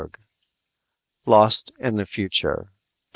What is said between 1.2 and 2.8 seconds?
_lost in the future _by